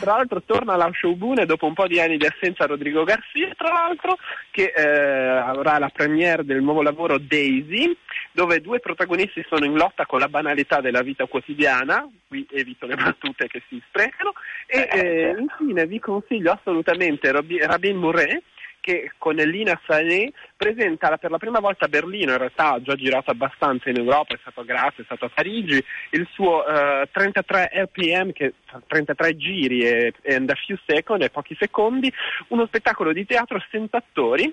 [0.00, 3.72] Tra l'altro torna alla Showbune dopo un po' di anni di assenza Rodrigo Garcia, tra
[3.72, 4.16] l'altro,
[4.50, 7.96] che eh, avrà la premiere del nuovo lavoro Daisy,
[8.32, 12.96] dove due protagonisti sono in lotta con la banalità della vita quotidiana, qui evito le
[12.96, 14.32] battute che si sprecano,
[14.66, 18.42] e eh, infine vi consiglio assolutamente Rabin Mouret,
[18.80, 22.94] che con Elina Sané presenta per la prima volta a Berlino, in realtà ha già
[22.94, 27.08] girato abbastanza in Europa, è stato a Graz, è stato a Parigi, il suo eh,
[27.12, 28.54] 33 RPM, che
[28.86, 32.12] 33 giri e and a few seconds, e pochi secondi,
[32.48, 34.52] uno spettacolo di teatro senza attori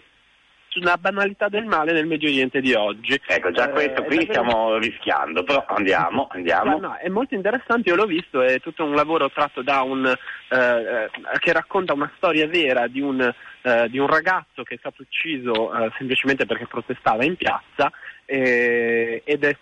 [0.78, 3.20] sulla banalità del male nel Medio Oriente di oggi.
[3.26, 6.72] Ecco, già Eh, questo qui davvero- stiamo rischiando, però andiamo, andiamo.
[6.72, 10.06] No, no, è molto interessante, io l'ho visto, è tutto un lavoro tratto da un
[10.06, 11.10] eh, eh,
[11.40, 13.20] che racconta una storia vera di un,
[13.62, 17.92] eh, di un ragazzo che è stato ucciso eh, semplicemente perché protestava in piazza
[18.26, 19.58] eh, ed è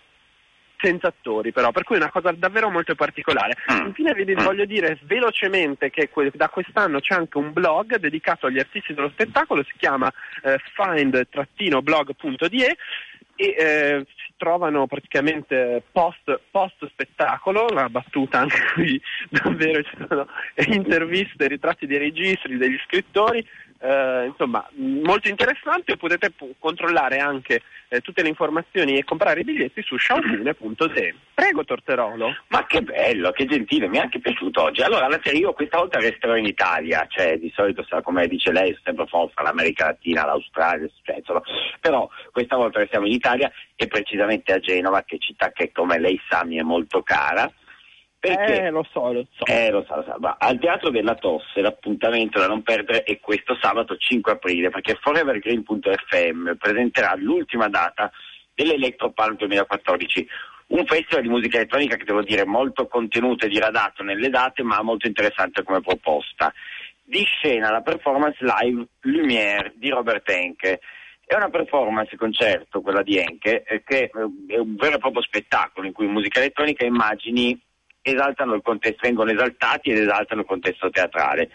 [0.78, 3.56] senza attori però, per cui è una cosa davvero molto particolare.
[3.72, 3.86] Mm.
[3.86, 4.42] Infine vi Mm.
[4.42, 9.10] voglio dire velocemente che que- da quest'anno c'è anche un blog dedicato agli artisti dello
[9.10, 10.10] spettacolo, si chiama
[10.42, 12.76] eh, find-blog.de
[13.38, 19.00] e eh, si trovano praticamente post, post spettacolo, la battuta anche qui
[19.30, 20.26] davvero ci sono
[20.68, 23.46] interviste, ritratti dei registri, degli scrittori,
[23.78, 29.44] eh, insomma molto interessante, potete pu- controllare anche eh, tutte le informazioni e comprare i
[29.44, 31.14] biglietti su sciaupune.de.
[31.34, 32.34] Prego Torterolo.
[32.48, 34.82] Ma che bello, che gentile, mi è anche piaciuto oggi.
[34.82, 38.80] Allora, Lanteri, io questa volta resterò in Italia, cioè di solito, come dice lei, sono
[38.84, 41.20] sempre fuori fra l'America Latina, l'Australia, cioè,
[41.80, 46.20] però questa volta restiamo in Italia e precisamente a Genova, che città che come lei
[46.28, 47.50] sa mi è molto cara.
[48.18, 48.64] Perché?
[48.64, 49.44] Eh, lo so, lo so.
[49.46, 50.16] Eh, lo sa, lo sa.
[50.18, 54.98] Ma al Teatro della Tosse l'appuntamento da non perdere è questo sabato 5 aprile, perché
[55.00, 58.10] Forevergreen.fm presenterà l'ultima data
[58.54, 60.26] dell'Electropalm 2014,
[60.68, 64.82] un festival di musica elettronica che devo dire molto contenuto e diradato nelle date, ma
[64.82, 66.52] molto interessante come proposta.
[67.02, 70.80] Di scena la performance live Lumière di Robert Henke.
[71.24, 75.86] È una performance concerto, quella di Henke, eh, che è un vero e proprio spettacolo
[75.86, 77.60] in cui musica elettronica e immagini
[78.10, 81.50] esaltano il contesto, vengono esaltati ed esaltano il contesto teatrale.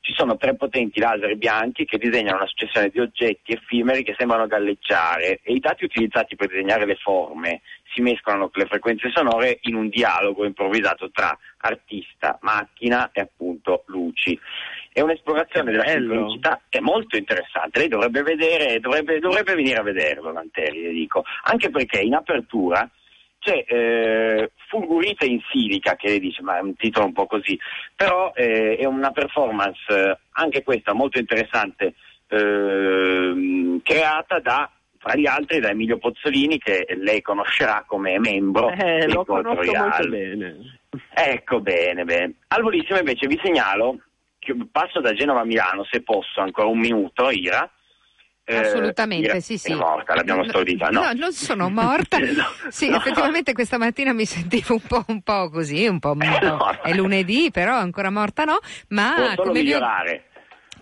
[0.00, 4.46] Ci sono tre potenti laser bianchi che disegnano una successione di oggetti effimeri che sembrano
[4.46, 7.62] galleggiare e i dati utilizzati per disegnare le forme
[7.94, 13.84] si mescolano con le frequenze sonore in un dialogo improvvisato tra artista, macchina e appunto
[13.86, 14.38] luci.
[14.92, 17.78] è un'esplorazione della sincronicità è molto interessante.
[17.78, 21.24] Lei dovrebbe vedere, dovrebbe, dovrebbe venire a vederlo, Lanteri, le dico.
[21.44, 22.88] Anche perché in apertura
[23.44, 27.58] c'è eh, Fulgurite in silica, che lei dice, ma è un titolo un po' così,
[27.94, 31.94] però eh, è una performance, eh, anche questa molto interessante,
[32.28, 39.00] ehm, creata da tra gli altri da Emilio Pozzolini che lei conoscerà come membro Eh,
[39.00, 40.08] del molto Real.
[40.08, 40.78] bene.
[41.12, 42.36] Ecco, bene, bene.
[42.48, 43.98] Al volissimo invece vi segnalo
[44.72, 47.70] passo da Genova a Milano, se posso, ancora un minuto, Ira.
[48.46, 49.72] Eh, Assolutamente, Ira sì, sì.
[49.74, 51.00] Morta, l'abbiamo No, stordita, no?
[51.00, 52.18] No, non sono morta.
[52.34, 52.96] No, sì, no.
[52.96, 56.10] effettivamente questa mattina mi sentivo un po', un po' così, un po'.
[56.18, 56.18] un
[56.58, 56.82] po'-.
[56.82, 58.58] È lunedì, però ancora morta no.
[58.88, 60.24] Ma Può come vi ho- migliorare.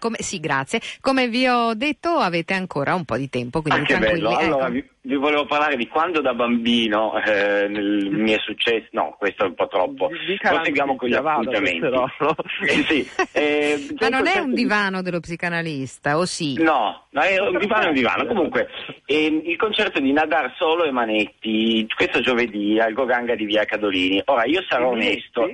[0.02, 0.80] Come- sì, grazie.
[1.00, 4.20] Come vi ho detto, avete ancora un po' di tempo, quindi Ah, tranquilli.
[4.20, 4.36] bello.
[4.36, 4.72] Allora, ecco.
[4.72, 8.88] vi, vi volevo parlare di quando da bambino eh, nel- mi è successo.
[8.90, 10.08] No, questo è un po' troppo.
[10.40, 11.78] Proseguiamo con gli appuntamenti.
[11.78, 12.34] però, no?
[12.66, 16.54] Eh, sì, eh, Ma non è un di- divano dello psicanalista, o sì?
[16.54, 18.26] No, no, è un divano è un divano.
[18.26, 18.68] Comunque,
[19.04, 24.20] ehm, il concerto di Nadar Solo e Manetti, questo giovedì al Goganga di Via Cadolini.
[24.26, 25.48] Ora, io sarò onesto.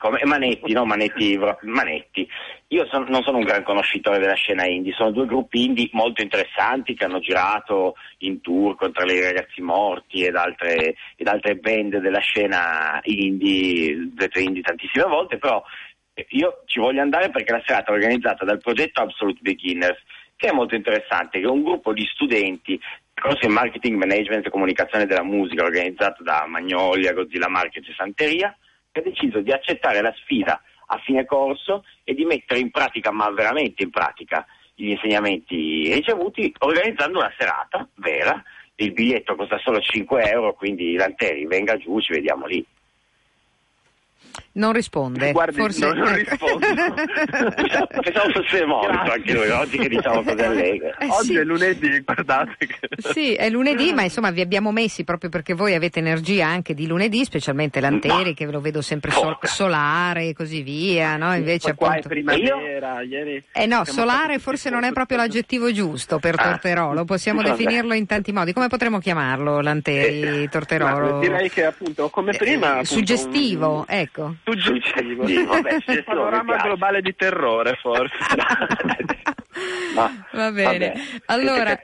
[0.00, 2.26] Come, Manetti, no Manetti, Manetti.
[2.68, 6.22] Io son- non sono un gran conoscitore della scena indie, sono due gruppi indie molto
[6.22, 11.98] interessanti che hanno girato in tour contro i ragazzi morti ed altre, ed altre band
[11.98, 15.62] della scena indie, dette indie tantissime volte, però
[16.14, 20.00] eh, io ci voglio andare perché la serata è organizzata dal progetto Absolute Beginners,
[20.34, 22.80] che è molto interessante, che è un gruppo di studenti
[23.20, 28.56] corso in marketing, management e comunicazione della musica organizzato da Magnolia, Godzilla Markets e Santeria,
[28.98, 33.30] ha deciso di accettare la sfida a fine corso e di mettere in pratica, ma
[33.30, 38.42] veramente in pratica, gli insegnamenti ricevuti organizzando una serata vera.
[38.76, 42.64] Il biglietto costa solo 5 euro, quindi Lanteri venga giù, ci vediamo lì.
[44.52, 45.30] Non risponde.
[45.30, 45.86] Guardi, Forse...
[45.86, 46.18] no, non ecco.
[46.58, 46.66] rispondo.
[48.02, 49.12] Pensavo fosse morto Grazie.
[49.12, 50.96] anche lui, oggi che diciamo cose allegre.
[50.98, 51.36] Eh, Oggi sì.
[51.36, 52.78] è lunedì, guardate che...
[53.12, 56.86] Sì, è lunedì, ma insomma vi abbiamo messi proprio perché voi avete energia anche di
[56.88, 58.34] lunedì, specialmente Lanteri, No.
[58.34, 61.34] che ve lo vedo sempre sol- solare e così via, no?
[61.34, 62.08] Invece Poi qua è appunto...
[62.08, 63.42] primavera, ieri...
[63.52, 66.42] Eh no, solare forse non è proprio l'aggettivo giusto per Ah.
[66.50, 67.56] Torterolo, possiamo Vabbè.
[67.56, 68.52] definirlo in tanti modi.
[68.52, 71.18] Come potremmo chiamarlo, Lanteri, Eh, Torterolo?
[71.20, 72.66] Direi che appunto come prima...
[72.66, 74.34] Eh, appunto, Suggestivo, un- ecco.
[74.44, 75.22] Suggestivo.
[75.22, 78.16] Vabbè, Un suggestivo, panorama globale di terrore, forse.
[79.94, 80.88] Ma- Va bene.
[80.88, 81.80] vabbè, Allora-.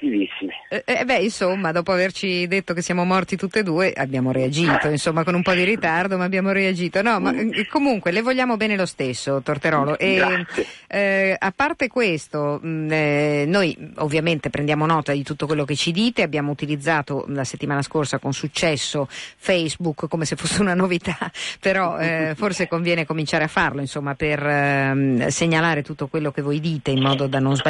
[0.68, 4.88] Eh, eh, beh, insomma, dopo averci detto che siamo morti tutte e due, abbiamo reagito,
[4.88, 7.02] insomma, con un po' di ritardo, ma abbiamo reagito.
[7.02, 9.98] No, ma eh, comunque le vogliamo bene lo stesso, Torterolo.
[9.98, 10.44] E,
[10.88, 15.90] eh, a parte questo, mh, eh, noi ovviamente prendiamo nota di tutto quello che ci
[15.92, 21.18] dite, abbiamo utilizzato la settimana scorsa con successo Facebook come se fosse una novità,
[21.60, 26.60] però eh, forse conviene cominciare a farlo, insomma, per ehm, segnalare tutto quello che voi
[26.60, 27.65] dite in modo da non sbagliare.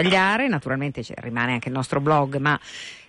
[0.49, 2.59] Naturalmente c'è- rimane anche il nostro blog, ma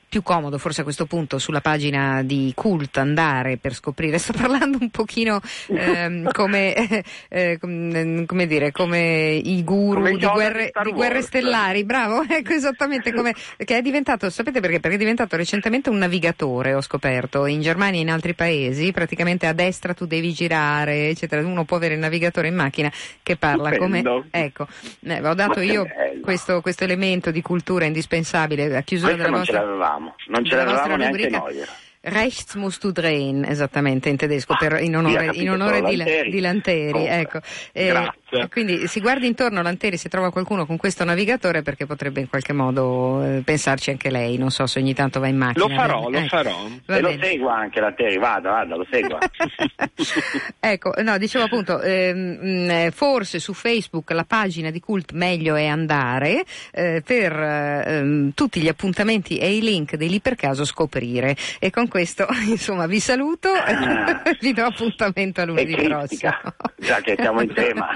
[0.10, 4.78] più comodo forse a questo punto sulla pagina di Cult andare per scoprire, sto parlando
[4.80, 10.84] un pochino ehm, come, eh, com- come dire, come i guru Come di guerre, di
[10.84, 14.80] di guerre stellari, bravo, ecco esattamente come, che è diventato, sapete perché?
[14.80, 19.45] Perché è diventato recentemente un navigatore, ho scoperto, in Germania e in altri paesi, praticamente
[19.45, 22.91] a destra tu devi girare, eccetera, uno può avere il navigatore in macchina
[23.24, 24.10] che parla Stupendo.
[24.10, 24.68] come, ecco,
[25.01, 25.86] eh, ho dato io
[26.22, 29.97] questo, questo elemento di cultura indispensabile a chiusura Questo della vostra...
[29.98, 31.38] l'avevamo, non ce l'avevamo neanche rubrica.
[31.39, 31.66] noi.
[32.00, 36.30] Rechts musst du drehen, esattamente in tedesco, Ah, per- in onore, in onore di, Lanteri.
[36.30, 37.06] di Lanteri.
[37.06, 37.39] Ecco.
[37.74, 37.91] Eh,
[38.30, 38.50] grazie.
[38.50, 42.54] quindi si guardi intorno Lanteri se trova qualcuno con questo navigatore perché potrebbe in qualche
[42.54, 45.66] modo eh, pensarci anche lei, non so se ogni tanto va in macchina.
[45.68, 46.28] Lo farò, lo Ecco.
[46.28, 46.56] farò.
[46.86, 49.18] Va e lo segua anche la Terry, vada, vada, lo segua.
[50.60, 55.56] ecco, no, dicevo appunto, ehm, mh, eh, forse su Facebook la pagina di Cult meglio
[55.56, 60.66] è andare eh, per ehm, tutti gli appuntamenti e i link dei lì per caso
[60.66, 61.36] scoprire.
[61.60, 64.22] E con questo, insomma, vi saluto Ah.
[64.28, 66.32] e vi do appuntamento a lunedì prossimo.
[66.78, 67.90] già che siamo in tema.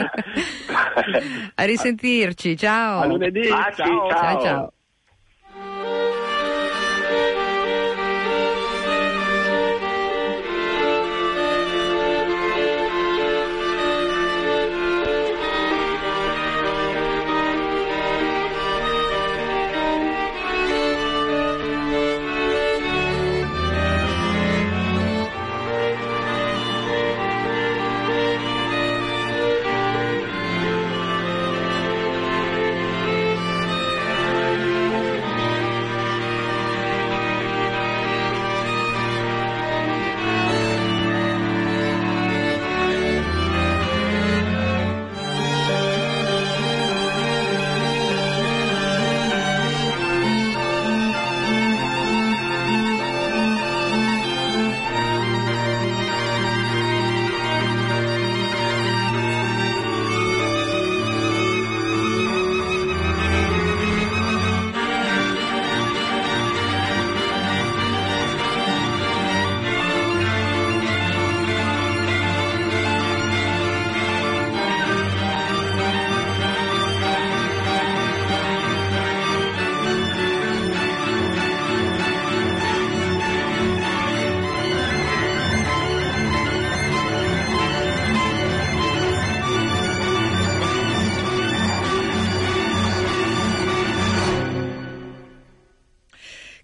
[1.55, 3.01] A risentirci, ciao.
[3.01, 4.09] A lunedì, Baci, ciao.
[4.09, 4.73] Ciao ciao.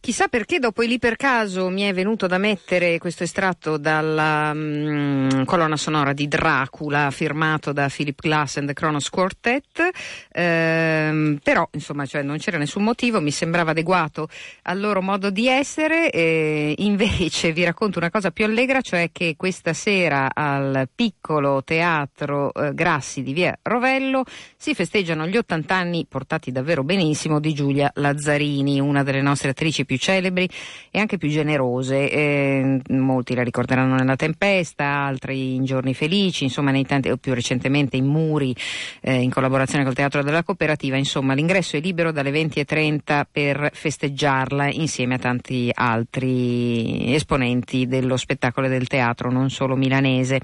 [0.07, 5.43] Chissà perché dopo lì per caso mi è venuto da mettere questo estratto dalla mm,
[5.43, 9.89] colonna sonora di Dracula firmato da Philip Glass and the Kronos Quartet,
[10.31, 14.29] ehm, però insomma cioè, non c'era nessun motivo, mi sembrava adeguato
[14.61, 19.33] al loro modo di essere, e invece vi racconto una cosa più allegra, cioè che
[19.35, 24.23] questa sera al piccolo teatro eh, Grassi di via Rovello
[24.55, 29.83] si festeggiano gli 80 anni portati davvero benissimo di Giulia Lazzarini, una delle nostre attrici
[29.83, 30.49] più celebri
[30.91, 32.09] e anche più generose.
[32.09, 37.33] Eh, molti la ricorderanno nella tempesta, altri in giorni felici, insomma, nei tanti, o più
[37.33, 38.55] recentemente in Muri,
[39.01, 40.97] eh, in collaborazione col Teatro della Cooperativa.
[40.97, 48.67] Insomma, l'ingresso è libero dalle 20.30 per festeggiarla insieme a tanti altri esponenti dello spettacolo
[48.67, 50.39] del teatro, non solo milanese.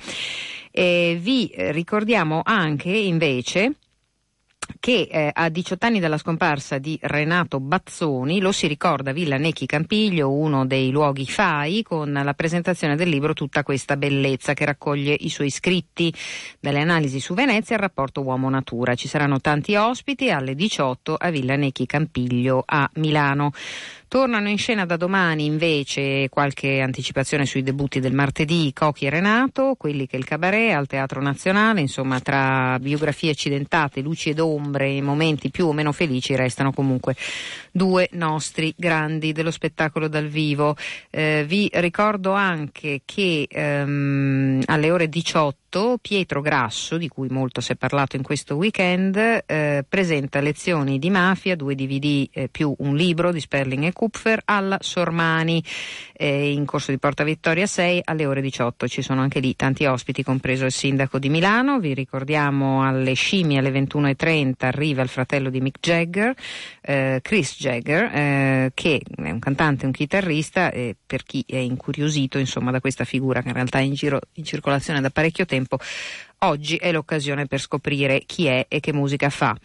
[0.71, 3.75] E vi ricordiamo anche invece
[4.79, 9.37] che eh, a 18 anni dalla scomparsa di Renato Bazzoni lo si ricorda a Villa
[9.37, 14.65] Necchi Campiglio, uno dei luoghi FAI, con la presentazione del libro Tutta questa bellezza che
[14.65, 16.13] raccoglie i suoi scritti
[16.59, 18.95] dalle analisi su Venezia al rapporto uomo-natura.
[18.95, 23.51] Ci saranno tanti ospiti alle 18 a Villa Necchi Campiglio a Milano.
[24.13, 29.73] Tornano in scena da domani invece qualche anticipazione sui debutti del martedì Cochi e Renato,
[29.75, 35.01] quelli che il cabaret al Teatro Nazionale, insomma tra biografie accidentate, luci ed ombre e
[35.01, 37.15] momenti più o meno felici restano comunque
[37.71, 40.75] due nostri grandi dello spettacolo dal vivo.
[41.09, 47.71] Eh, vi ricordo anche che ehm, alle ore 18 Pietro Grasso, di cui molto si
[47.71, 52.95] è parlato in questo weekend, eh, presenta lezioni di mafia, due DVD eh, più un
[52.95, 55.63] libro di Sperling e Kupfer alla Sormani
[56.11, 58.85] eh, in corso di Porta Vittoria 6 alle ore 18.
[58.85, 61.79] Ci sono anche lì tanti ospiti, compreso il sindaco di Milano.
[61.79, 66.35] Vi ricordiamo alle scimmie alle 21.30 arriva il fratello di Mick Jagger,
[66.81, 72.37] eh, Chris Jagger, eh, che è un cantante, un chitarrista, e per chi è incuriosito
[72.37, 75.77] insomma, da questa figura che in realtà è in, giro, in circolazione da parecchio tempo,
[76.43, 79.57] oggi è l'occasione per scoprire chi è e che musica fa.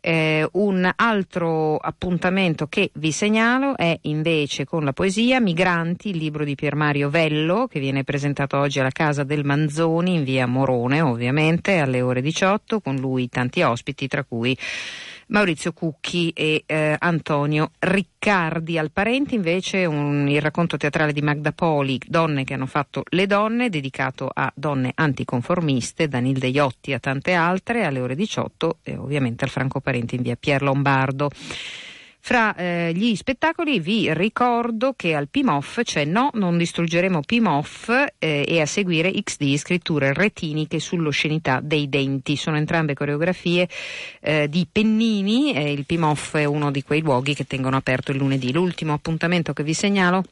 [0.00, 6.44] Eh, un altro appuntamento che vi segnalo è invece con la poesia Migranti, il libro
[6.44, 11.00] di Pier Mario Vello che viene presentato oggi alla casa del Manzoni in via Morone
[11.00, 14.54] ovviamente alle ore 18 con lui tanti ospiti tra cui
[15.28, 18.78] Maurizio Cucchi e eh, Antonio Riccardi.
[18.78, 23.26] Al Parenti invece un, il racconto teatrale di Magda Poli, Donne che hanno fatto le
[23.26, 28.96] donne, dedicato a donne anticonformiste, da Nilde Iotti a tante altre, alle ore 18 e
[28.96, 31.30] ovviamente al Franco Parenti in via Pier Lombardo.
[32.26, 38.46] Fra eh, gli spettacoli vi ricordo che al PIMOF c'è No, non distruggeremo PIMOF eh,
[38.48, 42.36] e a seguire XD, scritture retiniche sull'oscenità dei denti.
[42.36, 43.68] Sono entrambe coreografie
[44.20, 48.16] eh, di Pennini e il PIMOF è uno di quei luoghi che tengono aperto il
[48.16, 48.54] lunedì.
[48.54, 50.24] L'ultimo appuntamento che vi segnalo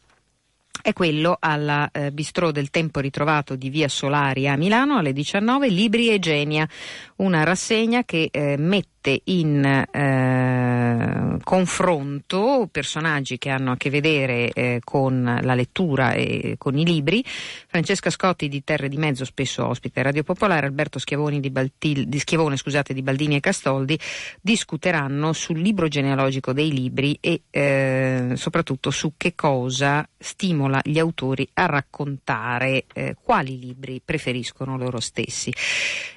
[0.80, 5.68] è quello alla eh, Bistrò del Tempo Ritrovato di Via Solari a Milano alle 19,
[5.68, 6.66] Libri e Genia,
[7.16, 14.50] una rassegna che eh, mette mette in eh, confronto personaggi che hanno a che vedere
[14.52, 17.24] eh, con la lettura e con i libri.
[17.24, 22.18] Francesca Scotti di Terre di Mezzo, spesso ospite Radio Popolare, Alberto Schiavoni di, Baltil, di,
[22.20, 23.98] Schiavone, scusate, di Baldini e Castoldi
[24.40, 31.48] discuteranno sul libro genealogico dei libri e eh, soprattutto su che cosa stimola gli autori
[31.54, 35.52] a raccontare eh, quali libri preferiscono loro stessi.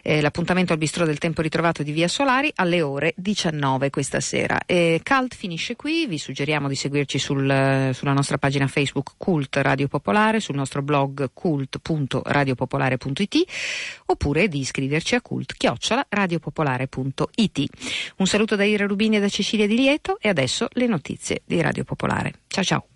[0.01, 4.19] Eh, l'appuntamento al bistro del tempo ritrovato di Via Solari alle alle ore 19 questa
[4.19, 4.59] sera.
[4.65, 9.87] E Cult finisce qui, vi suggeriamo di seguirci sul, sulla nostra pagina Facebook Cult Radio
[9.87, 13.43] Popolare, sul nostro blog cult.radiopopolare.it
[14.05, 17.65] oppure di iscriverci a cult-radiopopolare.it.
[18.17, 21.61] Un saluto da Ira Rubini e da Cecilia Di Lieto e adesso le notizie di
[21.61, 22.31] Radio Popolare.
[22.47, 22.87] Ciao ciao!